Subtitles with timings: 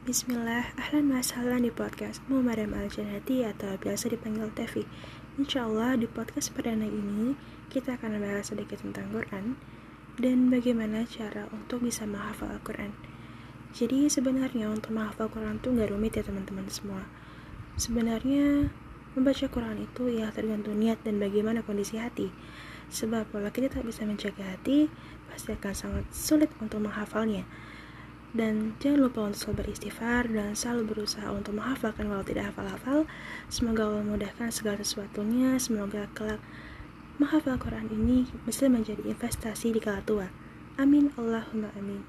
[0.00, 4.88] Bismillah, ahlan wa sahlan di podcast Mumarem al Janati atau biasa dipanggil Tevi.
[5.36, 7.36] Insya Allah di podcast perdana ini
[7.68, 9.60] kita akan membahas sedikit tentang Quran
[10.16, 12.96] dan bagaimana cara untuk bisa menghafal Al-Quran.
[13.76, 17.04] Jadi sebenarnya untuk menghafal Quran itu nggak rumit ya teman-teman semua.
[17.76, 18.72] Sebenarnya
[19.12, 22.32] membaca Quran itu ya tergantung niat dan bagaimana kondisi hati.
[22.88, 24.88] Sebab kalau kita tak bisa menjaga hati,
[25.28, 27.44] pasti akan sangat sulit untuk menghafalnya.
[28.30, 33.10] Dan jangan lupa untuk selalu beristighfar dan selalu berusaha untuk menghafalkan walau tidak hafal-hafal.
[33.50, 35.58] Semoga Allah memudahkan segala sesuatunya.
[35.58, 36.38] Semoga kelak
[37.18, 40.30] menghafal Quran ini bisa menjadi investasi di kala tua.
[40.78, 42.06] Amin Allahumma amin.